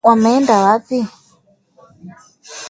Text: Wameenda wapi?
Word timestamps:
Wameenda 0.07 0.55
wapi? 0.65 0.97